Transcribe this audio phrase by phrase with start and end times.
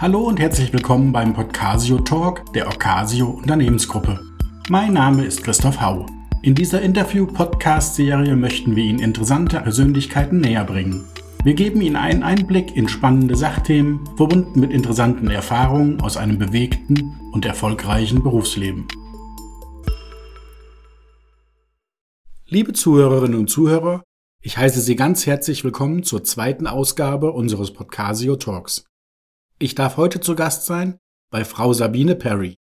[0.00, 4.18] Hallo und herzlich willkommen beim Podcasio Talk der Ocasio Unternehmensgruppe.
[4.70, 6.06] Mein Name ist Christoph Hau.
[6.40, 11.04] In dieser Interview-Podcast-Serie möchten wir Ihnen interessante Persönlichkeiten näher bringen.
[11.44, 17.20] Wir geben Ihnen einen Einblick in spannende Sachthemen, verbunden mit interessanten Erfahrungen aus einem bewegten
[17.32, 18.88] und erfolgreichen Berufsleben.
[22.46, 24.02] Liebe Zuhörerinnen und Zuhörer,
[24.40, 28.89] ich heiße Sie ganz herzlich willkommen zur zweiten Ausgabe unseres Podcasio Talks.
[29.62, 30.98] Ich darf heute zu Gast sein
[31.30, 32.56] bei Frau Sabine Perry.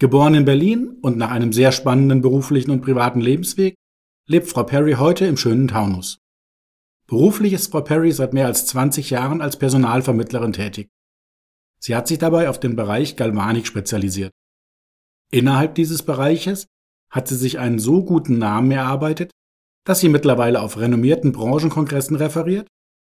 [0.00, 3.76] Geboren in Berlin und nach einem sehr spannenden beruflichen und privaten Lebensweg
[4.26, 6.18] lebt Frau Perry heute im schönen Taunus.
[7.06, 10.88] Beruflich ist Frau Perry seit mehr als 20 Jahren als Personalvermittlerin tätig.
[11.78, 14.32] Sie hat sich dabei auf den Bereich Galvanik spezialisiert.
[15.30, 16.66] Innerhalb dieses Bereiches
[17.10, 19.30] hat sie sich einen so guten Namen erarbeitet,
[19.84, 22.66] dass sie mittlerweile auf renommierten Branchenkongressen referiert,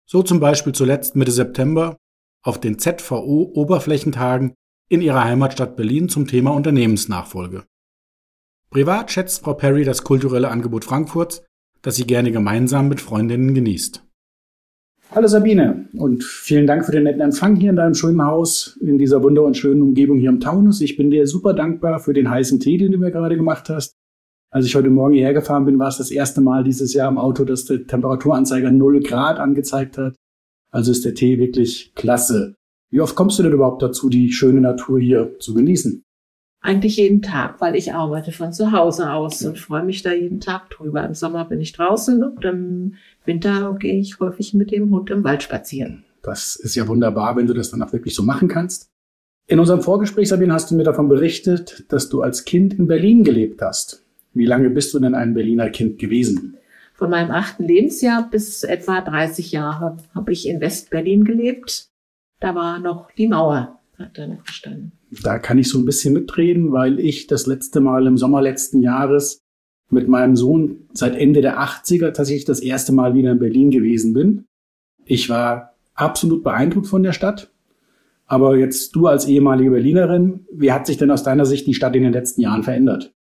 [0.07, 1.97] so zum Beispiel zuletzt Mitte September
[2.43, 4.53] auf den ZVO Oberflächentagen
[4.89, 7.63] in ihrer Heimatstadt Berlin zum Thema Unternehmensnachfolge.
[8.69, 11.43] Privat schätzt Frau Perry das kulturelle Angebot Frankfurts,
[11.81, 14.03] das sie gerne gemeinsam mit Freundinnen genießt.
[15.11, 18.99] Hallo Sabine und vielen Dank für den netten Empfang hier in deinem schönen Haus, in
[18.99, 20.81] dieser wunder und schönen Umgebung hier im Taunus.
[20.81, 23.95] Ich bin dir super dankbar für den heißen Tee, den du mir gerade gemacht hast.
[24.51, 27.17] Als ich heute Morgen hierher gefahren bin, war es das erste Mal dieses Jahr im
[27.17, 30.15] Auto, dass der Temperaturanzeiger 0 Grad angezeigt hat.
[30.71, 32.55] Also ist der Tee wirklich klasse.
[32.91, 36.03] Wie oft kommst du denn überhaupt dazu, die schöne Natur hier zu genießen?
[36.61, 40.41] Eigentlich jeden Tag, weil ich arbeite von zu Hause aus und freue mich da jeden
[40.41, 41.05] Tag drüber.
[41.05, 45.23] Im Sommer bin ich draußen und im Winter gehe ich häufig mit dem Hund im
[45.23, 46.03] Wald spazieren.
[46.21, 48.89] Das ist ja wunderbar, wenn du das dann auch wirklich so machen kannst.
[49.47, 53.23] In unserem Vorgespräch, Sabine, hast du mir davon berichtet, dass du als Kind in Berlin
[53.23, 54.03] gelebt hast.
[54.33, 56.57] Wie lange bist du denn ein Berliner Kind gewesen?
[56.99, 61.87] Von meinem achten Lebensjahr bis etwa 30 Jahre habe ich in West-Berlin gelebt.
[62.41, 64.91] Da war noch die Mauer, hat da noch gestanden.
[65.23, 68.81] Da kann ich so ein bisschen mitreden, weil ich das letzte Mal im Sommer letzten
[68.81, 69.39] Jahres
[69.89, 74.13] mit meinem Sohn seit Ende der 80er tatsächlich das erste Mal wieder in Berlin gewesen
[74.13, 74.43] bin.
[75.05, 77.49] Ich war absolut beeindruckt von der Stadt.
[78.25, 81.95] Aber jetzt du als ehemalige Berlinerin, wie hat sich denn aus deiner Sicht die Stadt
[81.95, 83.13] in den letzten Jahren verändert?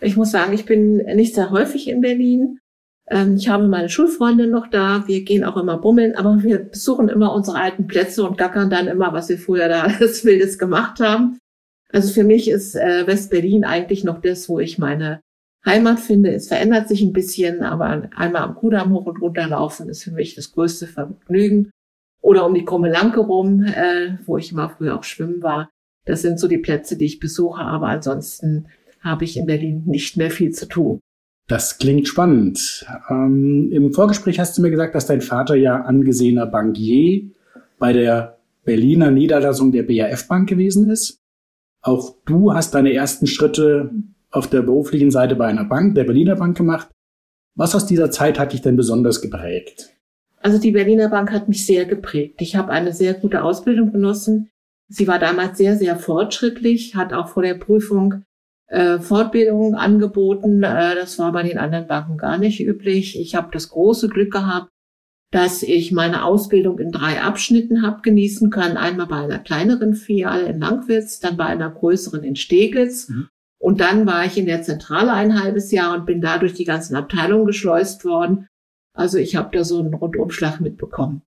[0.00, 2.60] Ich muss sagen, ich bin nicht sehr häufig in Berlin.
[3.12, 5.04] Ähm, ich habe meine Schulfreundin noch da.
[5.06, 8.88] Wir gehen auch immer bummeln, aber wir besuchen immer unsere alten Plätze und gackern dann
[8.88, 11.38] immer, was wir früher da alles Wildes gemacht haben.
[11.92, 15.20] Also für mich ist äh, West-Berlin eigentlich noch das, wo ich meine
[15.64, 16.32] Heimat finde.
[16.32, 20.10] Es verändert sich ein bisschen, aber einmal am Kudamm hoch und runter laufen ist für
[20.10, 21.70] mich das größte Vergnügen.
[22.22, 25.68] Oder um die Krummelanke rum, äh, wo ich immer früher auch schwimmen war.
[26.06, 28.68] Das sind so die Plätze, die ich besuche, aber ansonsten
[29.00, 31.00] habe ich in Berlin nicht mehr viel zu tun.
[31.48, 32.86] Das klingt spannend.
[33.10, 37.30] Ähm, Im Vorgespräch hast du mir gesagt, dass dein Vater ja angesehener Bankier
[37.78, 41.18] bei der Berliner Niederlassung der BAF Bank gewesen ist.
[41.82, 43.90] Auch du hast deine ersten Schritte
[44.30, 46.88] auf der beruflichen Seite bei einer Bank, der Berliner Bank gemacht.
[47.54, 49.90] Was aus dieser Zeit hat dich denn besonders geprägt?
[50.40, 52.40] Also die Berliner Bank hat mich sehr geprägt.
[52.40, 54.50] Ich habe eine sehr gute Ausbildung genossen.
[54.88, 58.24] Sie war damals sehr, sehr fortschrittlich, hat auch vor der Prüfung
[58.72, 60.62] äh, Fortbildungen angeboten.
[60.62, 63.20] Äh, das war bei den anderen Banken gar nicht üblich.
[63.20, 64.70] Ich habe das große Glück gehabt,
[65.30, 68.78] dass ich meine Ausbildung in drei Abschnitten habe genießen können.
[68.78, 73.10] Einmal bei einer kleineren Filiale in Langwitz, dann bei einer größeren in Steglitz.
[73.10, 73.28] Mhm.
[73.60, 76.64] Und dann war ich in der Zentrale ein halbes Jahr und bin da durch die
[76.64, 78.48] ganzen Abteilungen geschleust worden.
[78.94, 81.22] Also ich habe da so einen Rundumschlag mitbekommen.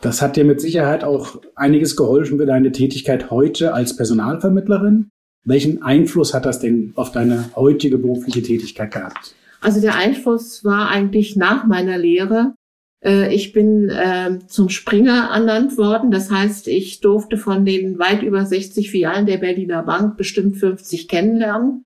[0.00, 5.10] Das hat dir mit Sicherheit auch einiges geholfen für deine Tätigkeit heute als Personalvermittlerin.
[5.46, 9.34] Welchen Einfluss hat das denn auf deine heutige berufliche Tätigkeit gehabt?
[9.60, 12.54] Also der Einfluss war eigentlich nach meiner Lehre.
[13.02, 16.10] Äh, ich bin äh, zum Springer ernannt worden.
[16.10, 21.06] Das heißt, ich durfte von den weit über 60 Filialen der Berliner Bank bestimmt 50
[21.06, 21.84] kennenlernen.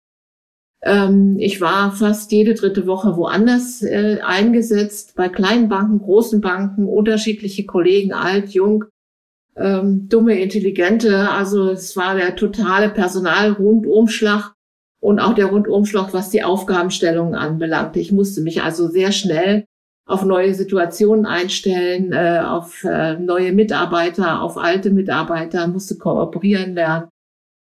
[0.82, 6.86] Ähm, ich war fast jede dritte Woche woanders äh, eingesetzt, bei kleinen Banken, großen Banken,
[6.86, 8.86] unterschiedliche Kollegen, alt, jung
[9.56, 11.28] ähm, dumme, intelligente.
[11.30, 14.54] Also es war der totale Personalrundumschlag
[15.00, 18.00] und auch der Rundumschlag, was die Aufgabenstellungen anbelangte.
[18.00, 19.64] Ich musste mich also sehr schnell
[20.06, 27.08] auf neue Situationen einstellen, äh, auf äh, neue Mitarbeiter, auf alte Mitarbeiter, musste kooperieren lernen.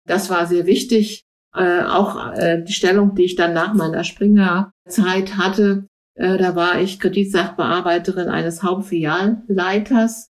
[0.06, 1.24] Das war sehr wichtig.
[1.54, 6.80] Äh, auch äh, die Stellung, die ich dann nach meiner Springer-Zeit hatte, äh, da war
[6.80, 10.28] ich Kreditsachbearbeiterin eines Hauptfilialleiters.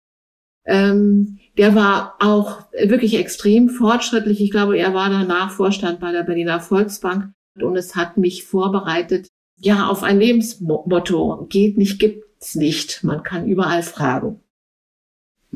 [0.65, 4.42] Ähm, der war auch wirklich extrem fortschrittlich.
[4.42, 7.31] Ich glaube, er war danach Vorstand bei der Berliner Volksbank
[7.62, 9.27] und es hat mich vorbereitet,
[9.60, 11.45] ja, auf ein Lebensmotto.
[11.50, 13.04] Geht nicht, gibt's nicht.
[13.04, 14.39] Man kann überall fragen.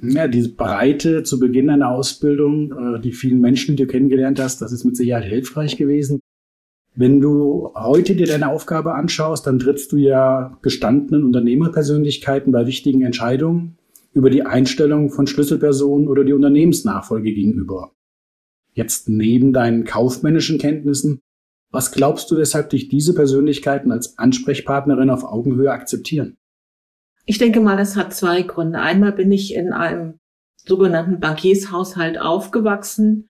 [0.02, 4.62] Ja, diese Breite zu Beginn einer Ausbildung, äh, die vielen Menschen, die du kennengelernt hast,
[4.62, 6.20] das ist mit Sicherheit hilfreich gewesen.
[6.96, 13.02] Wenn du heute dir deine Aufgabe anschaust, dann trittst du ja gestandenen Unternehmerpersönlichkeiten bei wichtigen
[13.02, 13.78] Entscheidungen
[14.18, 17.92] über die Einstellung von Schlüsselpersonen oder die Unternehmensnachfolge gegenüber.
[18.74, 21.22] Jetzt neben deinen kaufmännischen Kenntnissen,
[21.72, 26.38] was glaubst du, weshalb dich diese Persönlichkeiten als Ansprechpartnerin auf Augenhöhe akzeptieren?
[27.26, 28.80] Ich denke mal, das hat zwei Gründe.
[28.80, 30.18] Einmal bin ich in einem
[30.56, 33.28] sogenannten Bankiershaushalt aufgewachsen.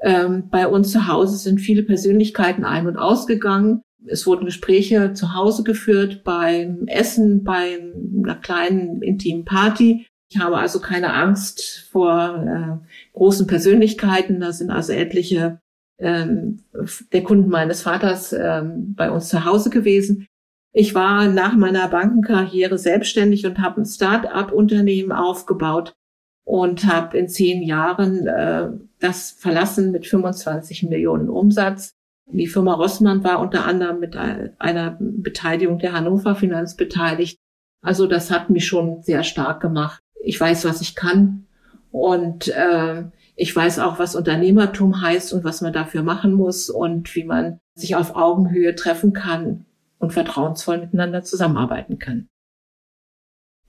[0.00, 3.82] Ähm, bei uns zu Hause sind viele Persönlichkeiten ein- und ausgegangen.
[4.06, 7.78] Es wurden Gespräche zu Hause geführt, beim Essen, bei
[8.22, 10.06] einer kleinen intimen Party.
[10.34, 14.40] Ich habe also keine Angst vor äh, großen Persönlichkeiten.
[14.40, 15.60] Da sind also etliche
[16.00, 16.64] ähm,
[17.12, 20.26] der Kunden meines Vaters ähm, bei uns zu Hause gewesen.
[20.72, 25.94] Ich war nach meiner Bankenkarriere selbstständig und habe ein Start-up-Unternehmen aufgebaut
[26.44, 31.92] und habe in zehn Jahren äh, das verlassen mit 25 Millionen Umsatz.
[32.26, 37.38] Die Firma Rossmann war unter anderem mit einer Beteiligung der Hannover Finanz beteiligt.
[37.84, 40.00] Also das hat mich schon sehr stark gemacht.
[40.24, 41.46] Ich weiß, was ich kann
[41.90, 43.04] und äh,
[43.36, 47.58] ich weiß auch, was Unternehmertum heißt und was man dafür machen muss und wie man
[47.74, 49.66] sich auf Augenhöhe treffen kann
[49.98, 52.28] und vertrauensvoll miteinander zusammenarbeiten kann.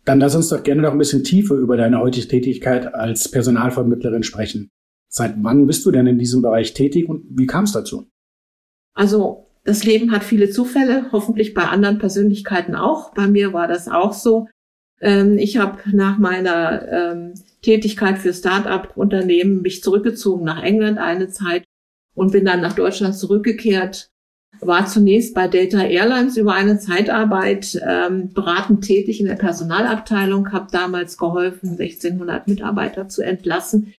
[0.05, 4.21] Dann lass uns doch gerne noch ein bisschen tiefer über deine heutige Tätigkeit als Personalvermittlerin
[4.21, 4.69] sprechen.
[5.09, 8.07] Seit wann bist du denn in diesem Bereich tätig und wie kam es dazu?
[8.93, 13.13] Also das Leben hat viele Zufälle, hoffentlich bei anderen Persönlichkeiten auch.
[13.13, 14.47] Bei mir war das auch so.
[15.01, 21.65] Ähm, ich habe nach meiner ähm, Tätigkeit für Start-up-Unternehmen mich zurückgezogen nach England eine Zeit
[22.15, 24.09] und bin dann nach Deutschland zurückgekehrt
[24.61, 30.67] war zunächst bei Delta Airlines über eine Zeitarbeit ähm, beratend tätig in der Personalabteilung, habe
[30.71, 33.93] damals geholfen, 1600 Mitarbeiter zu entlassen.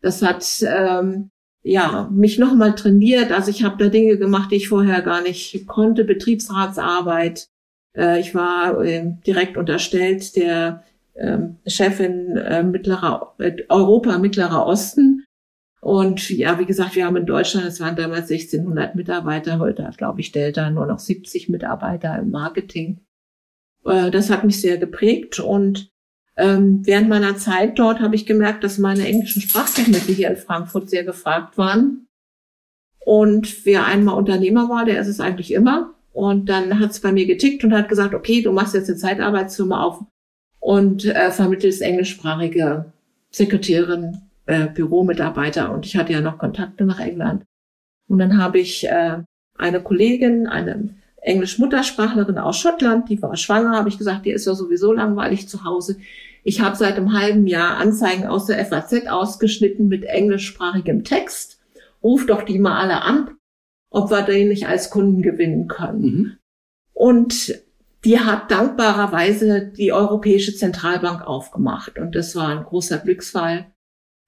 [0.00, 1.30] Das hat ähm,
[1.62, 3.32] ja mich nochmal trainiert.
[3.32, 6.04] Also ich habe da Dinge gemacht, die ich vorher gar nicht konnte.
[6.04, 7.48] Betriebsratsarbeit.
[7.96, 15.24] Äh, ich war äh, direkt unterstellt der äh, Chefin äh, mittlerer äh, Europa Mittlerer Osten
[15.84, 19.98] und ja, wie gesagt, wir haben in Deutschland, es waren damals 1600 Mitarbeiter, heute hat,
[19.98, 23.00] glaube ich, Delta nur noch 70 Mitarbeiter im Marketing.
[23.84, 25.90] Äh, das hat mich sehr geprägt und
[26.36, 30.88] ähm, während meiner Zeit dort habe ich gemerkt, dass meine englischen Sprachkenntnisse hier in Frankfurt
[30.88, 32.06] sehr gefragt waren.
[33.04, 35.92] Und wer einmal Unternehmer war, der ist es eigentlich immer.
[36.14, 38.96] Und dann hat es bei mir getickt und hat gesagt, okay, du machst jetzt eine
[38.96, 40.04] Zeitarbeitsfirma auf
[40.60, 42.92] und äh, vermittelst englischsprachige
[43.32, 47.42] Sekretärin äh, Büromitarbeiter und ich hatte ja noch Kontakte nach England.
[48.06, 49.18] Und dann habe ich äh,
[49.58, 54.54] eine Kollegin, eine Englisch-Muttersprachlerin aus Schottland, die war schwanger, habe ich gesagt, die ist ja
[54.54, 55.96] sowieso langweilig zu Hause.
[56.44, 61.60] Ich habe seit einem halben Jahr Anzeigen aus der FAZ ausgeschnitten mit englischsprachigem Text.
[62.04, 63.30] Ruf doch die mal alle an,
[63.94, 66.02] ob wir den nicht als Kunden gewinnen können.
[66.02, 66.36] Mhm.
[66.92, 67.62] Und
[68.04, 71.98] die hat dankbarerweise die Europäische Zentralbank aufgemacht.
[71.98, 73.66] Und das war ein großer Glücksfall.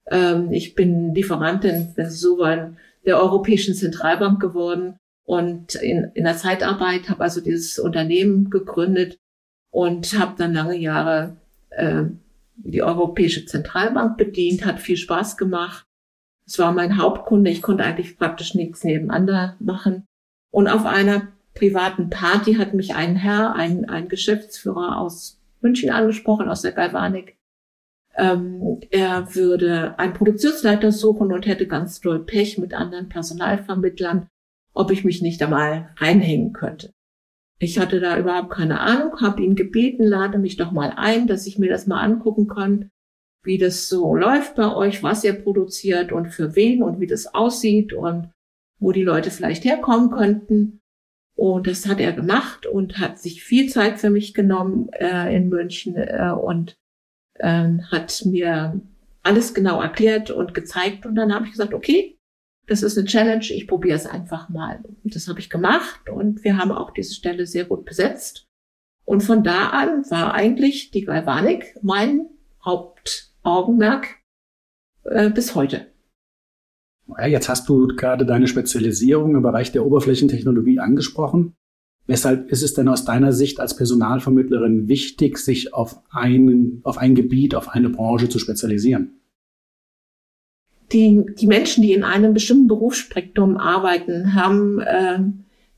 [0.09, 6.23] Ähm, ich bin Lieferantin, wenn Sie so wollen, der Europäischen Zentralbank geworden und in, in
[6.23, 9.17] der Zeitarbeit habe also dieses Unternehmen gegründet
[9.71, 11.35] und habe dann lange Jahre
[11.71, 12.03] äh,
[12.55, 15.86] die Europäische Zentralbank bedient, hat viel Spaß gemacht.
[16.47, 20.05] Es war mein Hauptkunde, ich konnte eigentlich praktisch nichts nebeneinander machen.
[20.51, 26.47] Und auf einer privaten Party hat mich ein Herr, ein, ein Geschäftsführer aus München angesprochen,
[26.47, 27.37] aus der Galvanik,
[28.17, 34.27] ähm, er würde einen Produktionsleiter suchen und hätte ganz doll Pech mit anderen Personalvermittlern,
[34.73, 36.91] ob ich mich nicht einmal reinhängen könnte.
[37.59, 41.47] Ich hatte da überhaupt keine Ahnung, habe ihn gebeten, lade mich doch mal ein, dass
[41.47, 42.89] ich mir das mal angucken kann,
[43.47, 47.33] wie das so läuft bei euch, was ihr produziert und für wen und wie das
[47.33, 48.29] aussieht und
[48.79, 50.81] wo die Leute vielleicht herkommen könnten.
[51.35, 55.49] Und das hat er gemacht und hat sich viel Zeit für mich genommen äh, in
[55.49, 56.77] München äh, und
[57.39, 58.81] ähm, hat mir
[59.23, 61.05] alles genau erklärt und gezeigt.
[61.05, 62.19] Und dann habe ich gesagt, okay,
[62.67, 64.83] das ist eine Challenge, ich probiere es einfach mal.
[65.03, 68.45] Und das habe ich gemacht und wir haben auch diese Stelle sehr gut besetzt.
[69.05, 72.27] Und von da an war eigentlich die Galvanik mein
[73.47, 74.07] Hauptaugenmerk
[75.03, 75.87] äh, bis heute.
[77.17, 81.55] Ja, jetzt hast du gerade deine Spezialisierung im Bereich der Oberflächentechnologie angesprochen.
[82.05, 87.15] Weshalb ist es denn aus deiner Sicht als Personalvermittlerin wichtig, sich auf ein, auf ein
[87.15, 89.19] Gebiet, auf eine Branche zu spezialisieren?
[90.91, 95.19] Die, die Menschen, die in einem bestimmten Berufsspektrum arbeiten, haben äh,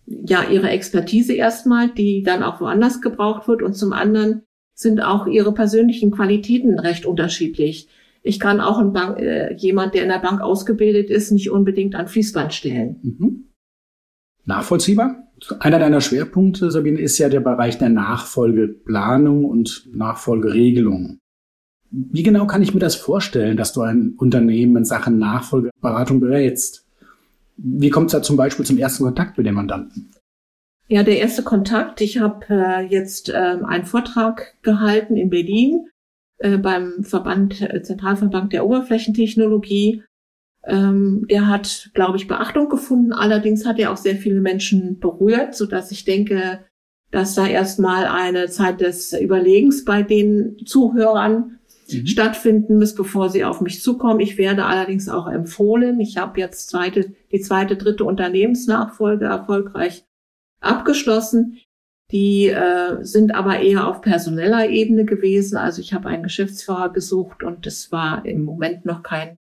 [0.06, 3.64] ja ihre Expertise erstmal, die dann auch woanders gebraucht wird.
[3.64, 4.44] Und zum anderen
[4.80, 7.90] sind auch ihre persönlichen Qualitäten recht unterschiedlich.
[8.24, 11.96] Ich kann auch ein Bank, äh, jemand, der in der Bank ausgebildet ist, nicht unbedingt
[11.96, 12.96] an Fließband stellen.
[13.02, 13.44] Mhm.
[14.46, 15.28] Nachvollziehbar.
[15.60, 21.20] Einer deiner Schwerpunkte, Sabine, ist ja der Bereich der Nachfolgeplanung und Nachfolgeregelung.
[21.92, 26.86] Wie genau kann ich mir das vorstellen, dass du ein Unternehmen in Sachen Nachfolgeberatung berätst?
[27.58, 30.12] Wie kommt es da zum Beispiel zum ersten Kontakt mit dem Mandanten?
[30.92, 32.02] Ja, der erste Kontakt.
[32.02, 35.88] Ich habe äh, jetzt äh, einen Vortrag gehalten in Berlin
[36.40, 40.02] äh, beim Verband, äh, Zentralverband der Oberflächentechnologie.
[40.66, 43.14] Ähm, der hat, glaube ich, Beachtung gefunden.
[43.14, 46.66] Allerdings hat er auch sehr viele Menschen berührt, so dass ich denke,
[47.12, 52.08] dass da erstmal eine Zeit des Überlegens bei den Zuhörern mhm.
[52.08, 54.22] stattfinden muss, bevor sie auf mich zukommen.
[54.22, 56.00] Ich werde allerdings auch empfohlen.
[56.00, 60.04] Ich habe jetzt zweite, die zweite, dritte Unternehmensnachfolge erfolgreich
[60.62, 61.60] abgeschlossen.
[62.12, 65.58] Die äh, sind aber eher auf personeller Ebene gewesen.
[65.58, 69.38] Also ich habe einen Geschäftsführer gesucht und es war im Moment noch kein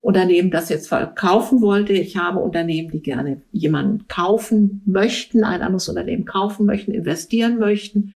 [0.00, 1.92] Unternehmen, das jetzt verkaufen wollte.
[1.92, 8.12] Ich habe Unternehmen, die gerne jemanden kaufen möchten, ein anderes Unternehmen kaufen möchten, investieren möchten.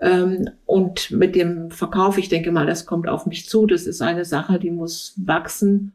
[0.00, 3.66] Ähm, und mit dem Verkauf, ich denke mal, das kommt auf mich zu.
[3.66, 5.94] Das ist eine Sache, die muss wachsen.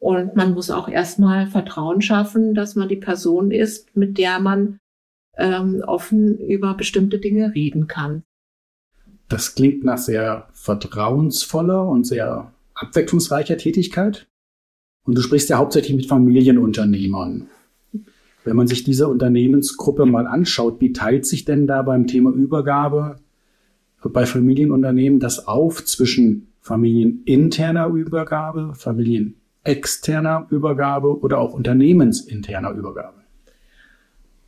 [0.00, 4.78] Und man muss auch erstmal Vertrauen schaffen, dass man die Person ist, mit der man
[5.38, 8.22] ähm, offen über bestimmte Dinge reden kann.
[9.28, 14.26] Das klingt nach sehr vertrauensvoller und sehr abwechslungsreicher Tätigkeit.
[15.04, 17.48] Und du sprichst ja hauptsächlich mit Familienunternehmern.
[18.44, 23.16] Wenn man sich diese Unternehmensgruppe mal anschaut, wie teilt sich denn da beim Thema Übergabe
[24.02, 33.18] bei Familienunternehmen das auf zwischen familieninterner Übergabe, familienexterner Übergabe oder auch unternehmensinterner Übergabe?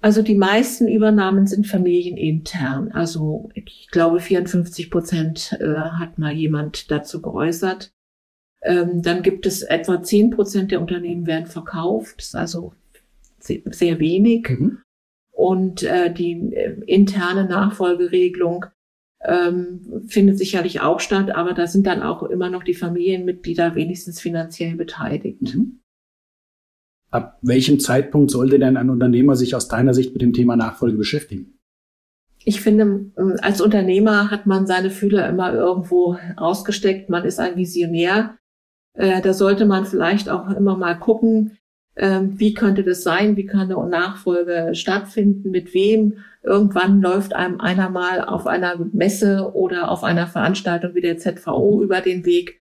[0.01, 2.91] Also die meisten Übernahmen sind familienintern.
[2.93, 7.93] Also ich glaube 54 Prozent äh, hat mal jemand dazu geäußert.
[8.63, 12.23] Ähm, dann gibt es etwa 10 Prozent der Unternehmen werden verkauft.
[12.23, 12.73] Ist also
[13.39, 14.49] sehr, sehr wenig.
[14.49, 14.79] Mhm.
[15.33, 18.67] Und äh, die äh, interne Nachfolgeregelung
[19.23, 24.21] ähm, findet sicherlich auch statt, aber da sind dann auch immer noch die Familienmitglieder wenigstens
[24.21, 25.43] finanziell beteiligt.
[25.43, 25.80] Mhm.
[27.11, 30.97] Ab welchem Zeitpunkt sollte denn ein Unternehmer sich aus deiner Sicht mit dem Thema Nachfolge
[30.97, 31.59] beschäftigen?
[32.45, 37.11] Ich finde, ähm, als Unternehmer hat man seine Fühler immer irgendwo ausgesteckt.
[37.11, 38.39] Man ist ein Visionär.
[38.95, 41.59] Äh, da sollte man vielleicht auch immer mal gucken,
[41.97, 43.37] ähm, wie könnte das sein?
[43.37, 45.51] Wie kann eine Nachfolge stattfinden?
[45.51, 46.19] Mit wem?
[46.43, 51.83] Irgendwann läuft einem einer mal auf einer Messe oder auf einer Veranstaltung wie der ZVO
[51.83, 52.63] über den Weg,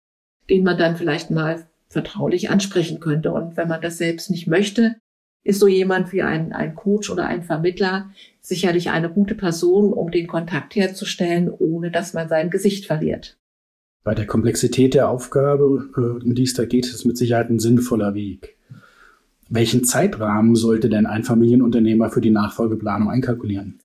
[0.51, 3.33] den man dann vielleicht mal vertraulich ansprechen könnte.
[3.33, 4.97] Und wenn man das selbst nicht möchte,
[5.45, 10.11] ist so jemand wie ein, ein Coach oder ein Vermittler sicherlich eine gute Person, um
[10.11, 13.37] den Kontakt herzustellen, ohne dass man sein Gesicht verliert.
[14.05, 17.61] Bei der Komplexität der Aufgabe, äh, um die es da geht, ist mit Sicherheit ein
[17.61, 18.57] sinnvoller Weg.
[19.49, 23.81] Welchen Zeitrahmen sollte denn ein Familienunternehmer für die Nachfolgeplanung einkalkulieren?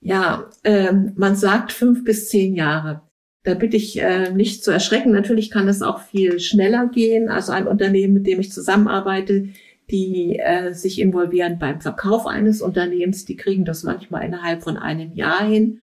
[0.00, 3.02] Ja, äh, man sagt fünf bis zehn Jahre.
[3.44, 5.12] Da bitte ich äh, nicht zu erschrecken.
[5.12, 7.28] Natürlich kann es auch viel schneller gehen.
[7.28, 9.50] Also ein Unternehmen, mit dem ich zusammenarbeite,
[9.90, 15.12] die äh, sich involvieren beim Verkauf eines Unternehmens, die kriegen das manchmal innerhalb von einem
[15.12, 15.80] Jahr hin.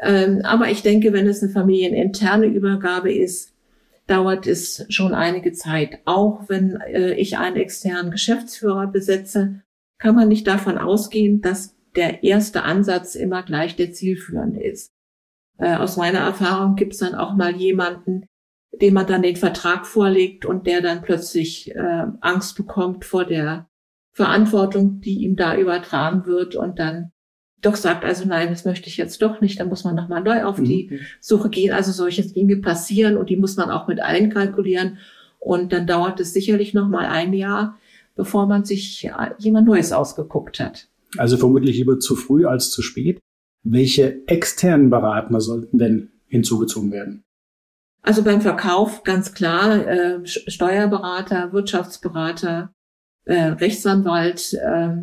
[0.00, 3.54] Ähm, aber ich denke, wenn es eine familieninterne Übergabe ist,
[4.06, 6.00] dauert es schon einige Zeit.
[6.04, 9.62] Auch wenn äh, ich einen externen Geschäftsführer besetze,
[9.98, 14.90] kann man nicht davon ausgehen, dass der erste Ansatz immer gleich der zielführende ist.
[15.58, 18.26] Äh, aus meiner Erfahrung gibt es dann auch mal jemanden,
[18.80, 23.68] dem man dann den Vertrag vorlegt und der dann plötzlich äh, Angst bekommt vor der
[24.12, 27.12] Verantwortung, die ihm da übertragen wird und dann
[27.62, 30.44] doch sagt, also nein, das möchte ich jetzt doch nicht, dann muss man nochmal neu
[30.44, 30.98] auf die mhm.
[31.20, 31.72] Suche gehen.
[31.72, 34.98] Also solche Dinge passieren und die muss man auch mit einkalkulieren.
[35.38, 37.78] Und dann dauert es sicherlich nochmal ein Jahr,
[38.16, 40.88] bevor man sich jemand Neues ausgeguckt hat.
[41.16, 43.20] Also vermutlich lieber zu früh als zu spät.
[43.62, 47.24] Welche externen Berater sollten denn hinzugezogen werden?
[48.02, 52.72] Also beim Verkauf ganz klar äh, Steuerberater, Wirtschaftsberater,
[53.24, 54.96] äh, Rechtsanwalt äh,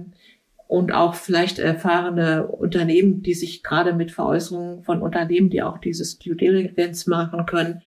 [0.68, 6.20] und auch vielleicht erfahrene Unternehmen, die sich gerade mit Veräußerungen von Unternehmen, die auch dieses
[6.20, 7.82] Due Diligence machen können,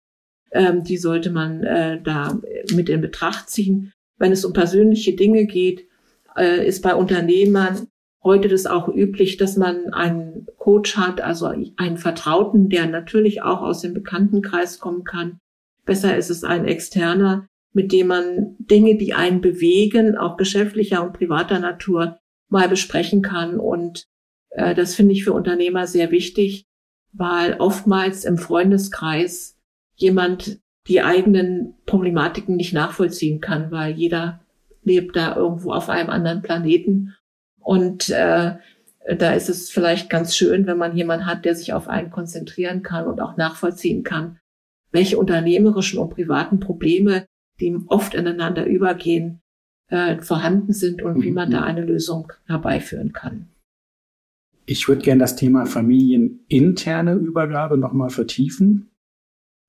[0.52, 2.38] ähm, die sollte man äh, da
[2.72, 3.92] mit in Betracht ziehen.
[4.16, 5.88] Wenn es um persönliche Dinge geht,
[6.36, 7.88] äh, ist bei Unternehmern
[8.22, 13.62] heute das auch üblich, dass man einen Coach hat, also einen Vertrauten, der natürlich auch
[13.62, 15.38] aus dem Bekanntenkreis kommen kann.
[15.86, 21.14] Besser ist es ein externer, mit dem man Dinge, die einen bewegen, auch geschäftlicher und
[21.14, 23.58] privater Natur, mal besprechen kann.
[23.58, 24.04] Und
[24.50, 26.64] äh, das finde ich für Unternehmer sehr wichtig,
[27.12, 29.56] weil oftmals im Freundeskreis
[29.94, 34.40] jemand die eigenen Problematiken nicht nachvollziehen kann, weil jeder
[34.82, 37.14] lebt da irgendwo auf einem anderen Planeten.
[37.60, 38.56] Und äh,
[39.16, 42.82] da ist es vielleicht ganz schön, wenn man jemanden hat, der sich auf einen konzentrieren
[42.82, 44.38] kann und auch nachvollziehen kann,
[44.92, 47.26] welche unternehmerischen und privaten Probleme,
[47.60, 49.40] die oft ineinander übergehen,
[49.88, 51.66] äh, vorhanden sind und wie man da mhm.
[51.66, 53.48] eine Lösung herbeiführen kann.
[54.66, 58.90] Ich würde gerne das Thema familieninterne Übergabe nochmal vertiefen.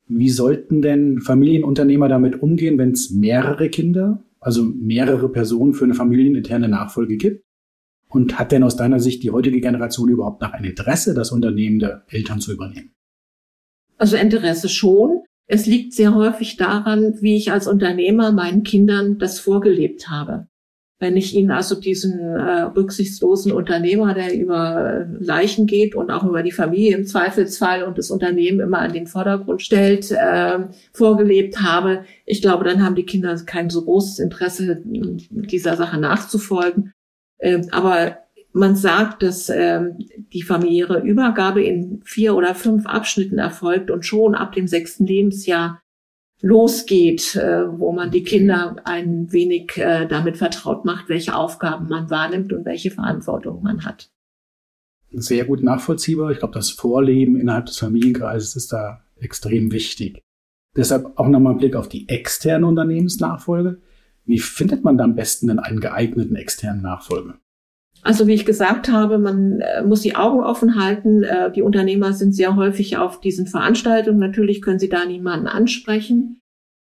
[0.07, 5.93] Wie sollten denn Familienunternehmer damit umgehen, wenn es mehrere Kinder, also mehrere Personen für eine
[5.93, 7.43] familieninterne Nachfolge gibt?
[8.11, 11.79] Und hat denn aus deiner Sicht die heutige Generation überhaupt noch ein Interesse, das Unternehmen
[11.79, 12.91] der Eltern zu übernehmen?
[13.97, 15.23] Also Interesse schon.
[15.47, 20.47] Es liegt sehr häufig daran, wie ich als Unternehmer meinen Kindern das vorgelebt habe.
[20.99, 26.43] Wenn ich ihnen also diesen äh, rücksichtslosen Unternehmer, der über Leichen geht und auch über
[26.43, 30.59] die Familie im Zweifelsfall und das Unternehmen immer an den Vordergrund stellt, äh,
[30.93, 36.91] vorgelebt habe, ich glaube, dann haben die Kinder kein so großes Interesse, dieser Sache nachzufolgen.
[37.41, 38.17] Äh, aber
[38.53, 39.97] man sagt, dass ähm,
[40.33, 45.81] die familiäre Übergabe in vier oder fünf Abschnitten erfolgt und schon ab dem sechsten Lebensjahr
[46.41, 52.09] losgeht, äh, wo man die Kinder ein wenig äh, damit vertraut macht, welche Aufgaben man
[52.09, 54.09] wahrnimmt und welche Verantwortung man hat.
[55.11, 56.31] Sehr gut nachvollziehbar.
[56.31, 60.21] Ich glaube, das Vorleben innerhalb des Familienkreises ist da extrem wichtig.
[60.75, 63.81] Deshalb auch nochmal ein Blick auf die externe Unternehmensnachfolge.
[64.25, 67.39] Wie findet man da am besten denn einen geeigneten externen Nachfolger?
[68.03, 71.23] Also wie ich gesagt habe, man äh, muss die Augen offen halten.
[71.23, 74.19] Äh, die Unternehmer sind sehr häufig auf diesen Veranstaltungen.
[74.19, 76.41] Natürlich können sie da niemanden ansprechen.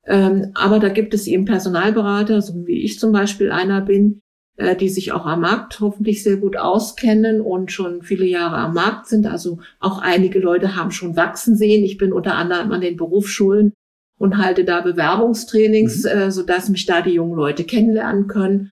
[0.06, 4.22] Ähm, aber da gibt es eben Personalberater, so wie ich zum Beispiel einer bin,
[4.58, 8.74] äh, die sich auch am Markt hoffentlich sehr gut auskennen und schon viele Jahre am
[8.74, 9.26] Markt sind.
[9.26, 11.84] Also auch einige Leute haben schon wachsen sehen.
[11.84, 13.74] Ich bin unter anderem an den Berufsschulen
[14.22, 16.30] und halte da Bewerbungstrainings, mhm.
[16.30, 18.70] sodass mich da die jungen Leute kennenlernen können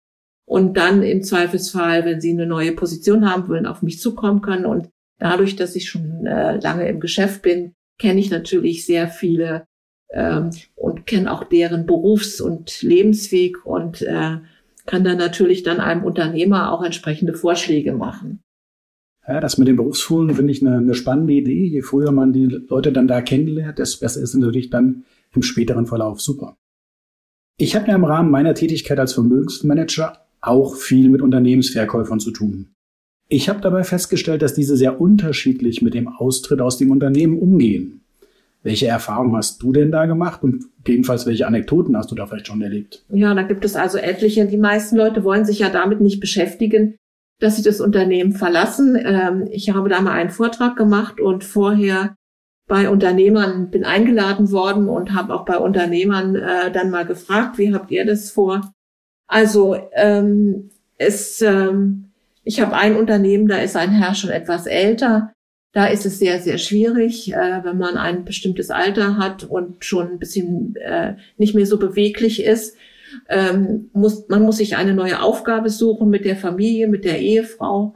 [0.47, 4.65] und dann im Zweifelsfall, wenn sie eine neue Position haben wollen, auf mich zukommen können.
[4.65, 9.67] Und dadurch, dass ich schon äh, lange im Geschäft bin, kenne ich natürlich sehr viele
[10.11, 14.39] ähm, und kenne auch deren Berufs- und Lebensweg und äh,
[14.87, 18.41] kann dann natürlich dann einem Unternehmer auch entsprechende Vorschläge machen.
[19.29, 21.65] Ja, das mit den Berufsschulen finde ich eine, eine spannende Idee.
[21.65, 25.87] Je früher man die Leute dann da kennenlernt, desto besser ist natürlich dann im späteren
[25.87, 26.57] Verlauf super.
[27.57, 32.75] Ich habe ja im Rahmen meiner Tätigkeit als Vermögensmanager auch viel mit Unternehmensverkäufern zu tun.
[33.29, 38.03] Ich habe dabei festgestellt, dass diese sehr unterschiedlich mit dem Austritt aus dem Unternehmen umgehen.
[38.63, 42.47] Welche Erfahrungen hast du denn da gemacht und jedenfalls welche Anekdoten hast du da vielleicht
[42.47, 43.05] schon erlebt?
[43.11, 44.47] Ja, da gibt es also etliche.
[44.47, 46.97] Die meisten Leute wollen sich ja damit nicht beschäftigen,
[47.41, 48.99] dass sie das Unternehmen verlassen.
[48.99, 52.17] Ähm, ich habe da mal einen Vortrag gemacht und vorher
[52.67, 57.75] bei Unternehmern bin eingeladen worden und habe auch bei Unternehmern äh, dann mal gefragt, wie
[57.75, 58.73] habt ihr das vor?
[59.27, 62.11] Also ähm, es, ähm,
[62.43, 65.33] ich habe ein Unternehmen, da ist ein Herr schon etwas älter.
[65.73, 70.13] Da ist es sehr, sehr schwierig, äh, wenn man ein bestimmtes Alter hat und schon
[70.13, 72.77] ein bisschen äh, nicht mehr so beweglich ist.
[73.29, 77.95] Ähm, muss, man muss sich eine neue Aufgabe suchen mit der Familie, mit der Ehefrau.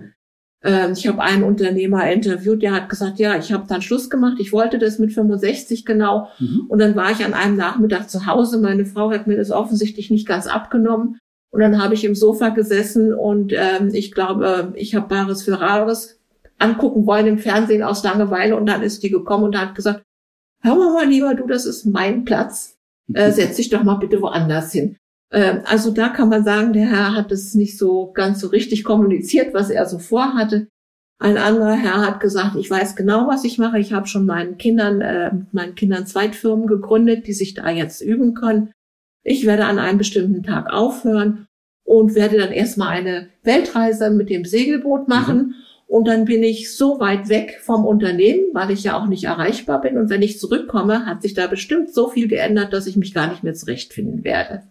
[0.64, 4.38] Ähm, ich habe einen Unternehmer interviewt, der hat gesagt, ja, ich habe dann Schluss gemacht,
[4.38, 6.28] ich wollte das mit 65 genau.
[6.38, 6.64] Mhm.
[6.68, 8.58] Und dann war ich an einem Nachmittag zu Hause.
[8.58, 11.18] Meine Frau hat mir das offensichtlich nicht ganz abgenommen.
[11.50, 15.58] Und dann habe ich im Sofa gesessen und ähm, ich glaube, ich habe Bares für
[15.58, 16.18] Rares
[16.58, 18.56] angucken wollen im Fernsehen aus Langeweile.
[18.56, 20.02] Und dann ist die gekommen und hat gesagt,
[20.60, 22.76] hör mal, lieber du, das ist mein Platz.
[23.14, 24.96] Äh, setz dich doch mal bitte woanders hin.
[25.32, 28.84] Ähm, also da kann man sagen, der Herr hat es nicht so ganz so richtig
[28.84, 30.68] kommuniziert, was er so vorhatte.
[31.20, 33.78] Ein anderer Herr hat gesagt, ich weiß genau, was ich mache.
[33.78, 38.34] Ich habe schon meinen Kindern, äh, meinen Kindern Zweitfirmen gegründet, die sich da jetzt üben
[38.34, 38.70] können.
[39.24, 41.48] Ich werde an einem bestimmten Tag aufhören
[41.84, 45.36] und werde dann erstmal eine Weltreise mit dem Segelboot machen.
[45.38, 45.54] Mhm.
[45.88, 49.80] Und dann bin ich so weit weg vom Unternehmen, weil ich ja auch nicht erreichbar
[49.80, 49.96] bin.
[49.96, 53.28] Und wenn ich zurückkomme, hat sich da bestimmt so viel geändert, dass ich mich gar
[53.28, 54.62] nicht mehr zurechtfinden werde.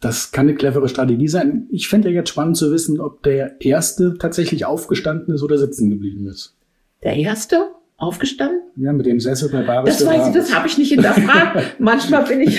[0.00, 1.68] Das kann eine clevere Strategie sein.
[1.70, 5.90] Ich fände ja jetzt spannend zu wissen, ob der Erste tatsächlich aufgestanden ist oder sitzen
[5.90, 6.56] geblieben ist.
[7.02, 7.74] Der Erste?
[8.00, 8.60] Aufgestanden?
[8.76, 9.98] Ja, mit dem Sessel bei Baris.
[9.98, 11.74] Das weiß ich, das habe ich nicht hinterfragt.
[11.78, 12.58] Manchmal bin ich,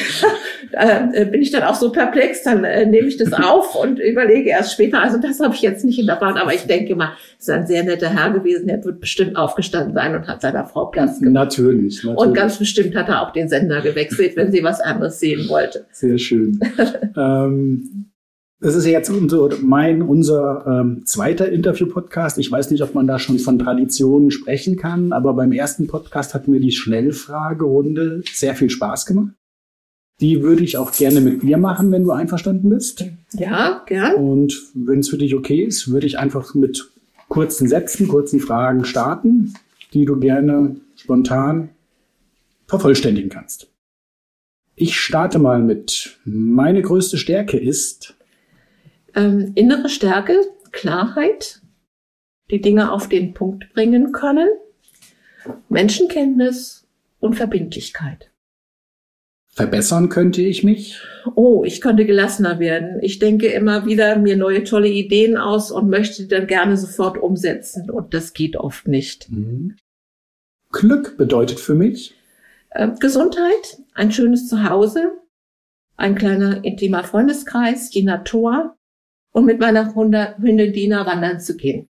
[0.71, 4.49] äh, bin ich dann auch so perplex, dann äh, nehme ich das auf und überlege
[4.49, 5.01] erst später.
[5.01, 7.83] Also das habe ich jetzt nicht hinterfragt, aber ich denke mal, es ist ein sehr
[7.83, 8.69] netter Herr gewesen.
[8.69, 11.33] Er wird bestimmt aufgestanden sein und hat seiner Frau Platz gemacht.
[11.33, 12.27] Natürlich, natürlich.
[12.27, 15.85] Und ganz bestimmt hat er auch den Sender gewechselt, wenn sie was anderes sehen wollte.
[15.91, 16.59] Sehr schön.
[17.17, 18.10] ähm,
[18.63, 22.37] Das ist jetzt unser, mein, unser ähm, zweiter Interview-Podcast.
[22.37, 26.35] Ich weiß nicht, ob man da schon von Traditionen sprechen kann, aber beim ersten Podcast
[26.35, 29.33] hat mir die Schnellfragerunde sehr viel Spaß gemacht.
[30.19, 33.03] Die würde ich auch gerne mit dir machen, wenn du einverstanden bist.
[33.33, 34.13] Ja, gern.
[34.13, 36.91] Und wenn es für dich okay ist, würde ich einfach mit
[37.29, 39.55] kurzen Sätzen, kurzen Fragen starten,
[39.91, 41.69] die du gerne spontan
[42.67, 43.71] vervollständigen kannst.
[44.75, 48.15] Ich starte mal mit, meine größte Stärke ist
[49.15, 50.39] ähm, innere Stärke,
[50.71, 51.61] Klarheit,
[52.49, 54.49] die Dinge auf den Punkt bringen können,
[55.69, 56.87] Menschenkenntnis
[57.19, 58.31] und Verbindlichkeit.
[59.53, 61.01] Verbessern könnte ich mich?
[61.35, 62.99] Oh, ich könnte gelassener werden.
[63.01, 67.17] Ich denke immer wieder mir neue tolle Ideen aus und möchte die dann gerne sofort
[67.17, 67.89] umsetzen.
[67.89, 69.29] Und das geht oft nicht.
[69.29, 69.75] Mhm.
[70.71, 72.15] Glück bedeutet für mich?
[72.69, 75.11] Äh, Gesundheit, ein schönes Zuhause,
[75.97, 78.77] ein kleiner intimer Freundeskreis, die Natur
[79.31, 81.87] und mit meiner Hündin Dina wandern zu gehen.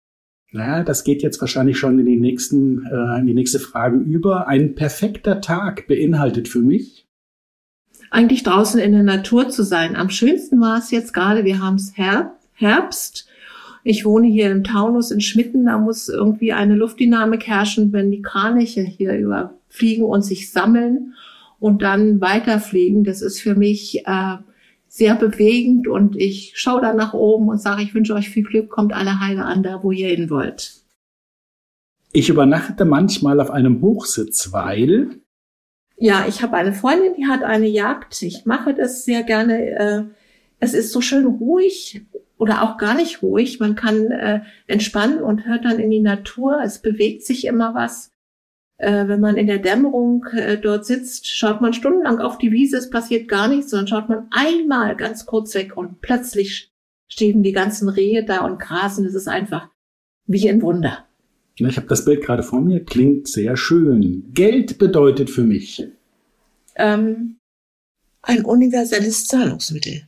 [0.51, 4.47] Ja, das geht jetzt wahrscheinlich schon in die nächsten, äh, in die nächste Frage über.
[4.47, 7.05] Ein perfekter Tag beinhaltet für mich?
[8.11, 9.95] eigentlich draußen in der Natur zu sein.
[9.95, 11.93] Am schönsten war es jetzt gerade, wir haben es
[12.53, 13.27] Herbst.
[13.83, 18.21] Ich wohne hier im Taunus in Schmitten, da muss irgendwie eine Luftdynamik herrschen, wenn die
[18.21, 21.13] Kraniche hier überfliegen und sich sammeln
[21.59, 23.03] und dann weiterfliegen.
[23.03, 24.37] Das ist für mich äh,
[24.89, 28.69] sehr bewegend und ich schaue da nach oben und sage, ich wünsche euch viel Glück,
[28.69, 30.81] kommt alle heile an, da wo ihr hin wollt.
[32.11, 35.21] Ich übernachte manchmal auf einem Hochsitz, weil
[36.01, 38.21] ja, ich habe eine Freundin, die hat eine Jagd.
[38.21, 39.69] Ich mache das sehr gerne.
[39.71, 40.03] Äh,
[40.59, 42.05] es ist so schön ruhig
[42.37, 43.59] oder auch gar nicht ruhig.
[43.59, 46.61] Man kann äh, entspannen und hört dann in die Natur.
[46.63, 48.11] Es bewegt sich immer was.
[48.79, 50.25] Äh, wenn man in der Dämmerung
[50.61, 54.27] dort sitzt, schaut man stundenlang auf die Wiese, es passiert gar nichts, sondern schaut man
[54.31, 56.71] einmal ganz kurz weg und plötzlich
[57.09, 59.05] stehen die ganzen Rehe da und grasen.
[59.05, 59.69] Es ist einfach
[60.25, 61.05] wie ein Wunder.
[61.55, 64.31] Ich habe das Bild gerade vor mir, klingt sehr schön.
[64.33, 65.85] Geld bedeutet für mich.
[66.75, 67.35] Ähm,
[68.21, 70.03] ein universelles Zahlungsmittel.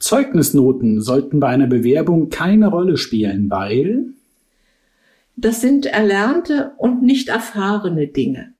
[0.00, 4.06] Zeugnisnoten sollten bei einer Bewerbung keine Rolle spielen, weil
[5.36, 8.54] das sind erlernte und nicht erfahrene Dinge.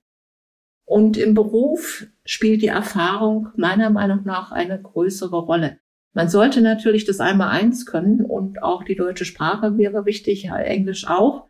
[0.85, 5.79] Und im Beruf spielt die Erfahrung meiner Meinung nach eine größere Rolle.
[6.13, 10.57] Man sollte natürlich das einmal eins können und auch die deutsche Sprache wäre wichtig, ja,
[10.57, 11.47] Englisch auch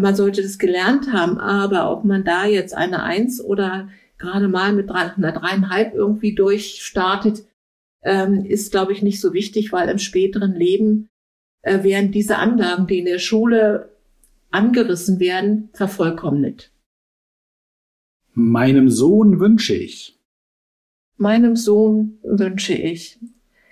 [0.00, 3.88] man sollte das gelernt haben, aber ob man da jetzt eine Eins oder
[4.18, 7.44] gerade mal mit drei, einer dreieinhalb irgendwie durchstartet,
[8.02, 11.08] ähm, ist, glaube ich, nicht so wichtig, weil im späteren Leben
[11.62, 13.93] äh, werden diese Anlagen, die in der Schule
[14.54, 16.72] angerissen werden, vervollkommnet.
[18.32, 20.18] Meinem Sohn wünsche ich.
[21.16, 23.18] Meinem Sohn wünsche ich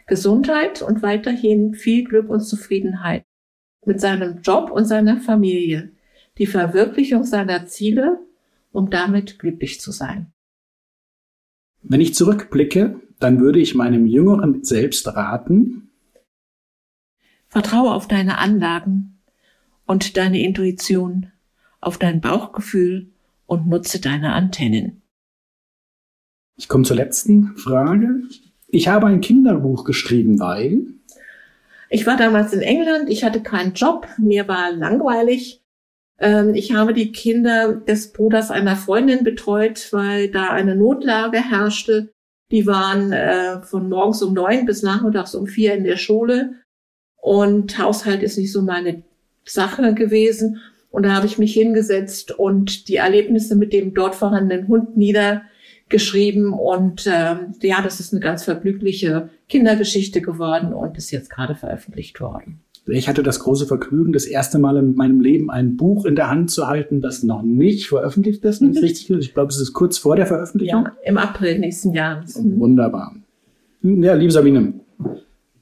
[0.07, 3.25] Gesundheit und weiterhin viel Glück und Zufriedenheit
[3.85, 5.93] mit seinem Job und seiner Familie
[6.39, 8.21] die Verwirklichung seiner Ziele,
[8.73, 10.33] um damit glücklich zu sein.
[11.83, 15.91] Wenn ich zurückblicke, dann würde ich meinem jüngeren Selbst raten,
[17.49, 19.12] Vertraue auf deine Anlagen
[19.87, 21.33] und deine Intuition,
[21.81, 23.09] auf dein Bauchgefühl
[23.47, 25.03] und nutze deine Antennen.
[26.57, 28.23] Ich komme zur letzten Frage.
[28.69, 30.87] Ich habe ein Kinderbuch geschrieben, weil
[31.91, 35.63] ich war damals in England, ich hatte keinen Job, mir war langweilig
[36.23, 42.13] ähm, ich habe die Kinder des Bruders einer Freundin betreut, weil da eine Notlage herrschte.
[42.53, 46.55] Die waren äh, von morgens um neun bis nachmittags um vier in der Schule.
[47.17, 49.03] Und Haushalt ist nicht so meine
[49.45, 50.61] Sache gewesen.
[50.91, 56.53] Und da habe ich mich hingesetzt und die Erlebnisse mit dem dort vorhandenen Hund niedergeschrieben.
[56.53, 62.21] Und ähm, ja, das ist eine ganz vergnügliche Kindergeschichte geworden und ist jetzt gerade veröffentlicht
[62.21, 62.61] worden.
[62.87, 66.29] Ich hatte das große Vergnügen, das erste Mal in meinem Leben ein Buch in der
[66.29, 68.61] Hand zu halten, das noch nicht veröffentlicht ist.
[68.61, 68.77] Mhm.
[68.77, 70.85] richtig Ich glaube, es ist kurz vor der Veröffentlichung.
[70.85, 72.43] Ja, im April nächsten Jahres.
[72.43, 72.59] Mhm.
[72.59, 73.15] Wunderbar.
[73.83, 74.75] Ja, liebe Sabine,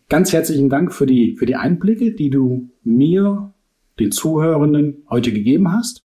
[0.09, 3.50] ganz herzlichen Dank für die, für die Einblicke, die du mir,
[4.01, 6.03] den Zuhörenden, heute gegeben hast.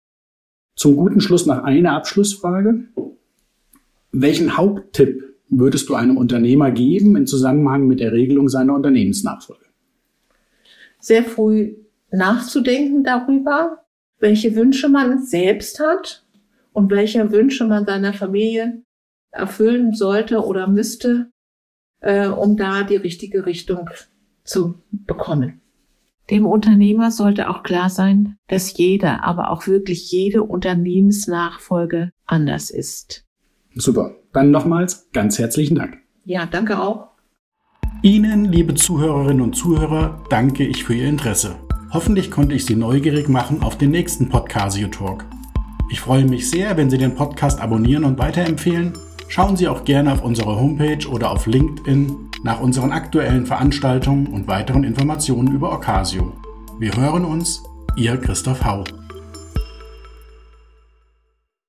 [0.76, 2.86] Zum guten Schluss noch eine Abschlussfrage.
[4.12, 9.72] Welchen Haupttipp würdest du einem Unternehmer geben im Zusammenhang mit der Regelung seiner Unternehmensnachfolge?
[11.02, 11.76] sehr früh
[12.12, 13.84] nachzudenken darüber,
[14.20, 16.26] welche Wünsche man selbst hat
[16.72, 18.84] und welche Wünsche man seiner Familie
[19.32, 21.32] erfüllen sollte oder müsste,
[22.02, 23.90] äh, um da die richtige Richtung
[24.44, 25.61] zu bekommen.
[26.32, 33.26] Dem Unternehmer sollte auch klar sein, dass jeder, aber auch wirklich jede Unternehmensnachfolge anders ist.
[33.76, 34.16] Super.
[34.32, 35.98] Dann nochmals ganz herzlichen Dank.
[36.24, 37.10] Ja, danke auch.
[38.02, 41.58] Ihnen, liebe Zuhörerinnen und Zuhörer, danke ich für Ihr Interesse.
[41.92, 45.26] Hoffentlich konnte ich Sie neugierig machen auf den nächsten Podcasio Talk.
[45.92, 48.94] Ich freue mich sehr, wenn Sie den Podcast abonnieren und weiterempfehlen.
[49.28, 54.48] Schauen Sie auch gerne auf unsere Homepage oder auf LinkedIn nach unseren aktuellen Veranstaltungen und
[54.48, 56.34] weiteren Informationen über Ocasio.
[56.80, 57.64] Wir hören uns,
[57.96, 58.84] Ihr Christoph Hau.